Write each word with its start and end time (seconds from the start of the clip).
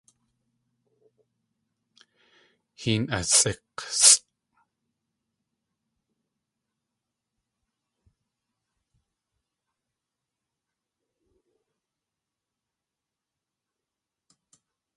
Héen 2.81 3.03
asʼík̲sʼ. 3.17 4.21